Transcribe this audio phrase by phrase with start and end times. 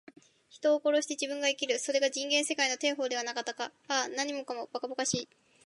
[0.49, 1.77] 人を殺して自分が生きる。
[1.77, 3.65] それが人間世界の定法ではなかったか。
[3.87, 5.29] ああ、何もかも、ばかばかしい。